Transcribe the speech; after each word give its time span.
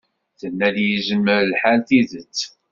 Tenna-d 0.39 0.77
yezmer 0.89 1.41
lḥal 1.51 1.79
tidet. 1.87 2.37